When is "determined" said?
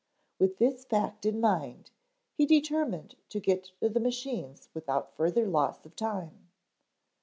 2.47-3.17